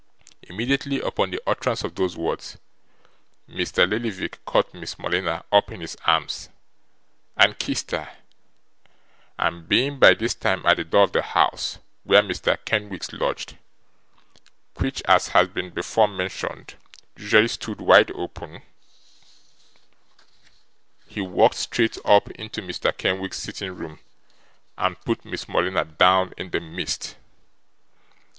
[0.41, 2.57] Immediately upon the utterance of these words,
[3.47, 3.87] Mr.
[3.87, 6.49] Lillyvick caught Miss Morleena up in his arms,
[7.37, 8.09] and kissed her;
[9.37, 12.57] and, being by this time at the door of the house where Mr.
[12.65, 13.57] Kenwigs lodged
[14.77, 16.73] (which, as has been before mentioned,
[17.15, 18.63] usually stood wide open),
[21.07, 23.99] he walked straight up into Mr Kenwigs's sitting room,
[24.79, 27.17] and put Miss Morleena down in the midst.